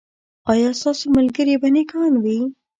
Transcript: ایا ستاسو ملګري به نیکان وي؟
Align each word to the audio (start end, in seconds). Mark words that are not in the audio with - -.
ایا 0.51 0.69
ستاسو 0.79 1.05
ملګري 1.17 1.55
به 1.61 1.69
نیکان 1.75 2.13
وي؟ 2.23 2.39